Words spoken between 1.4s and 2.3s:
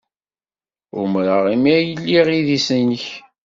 imi ay lliɣ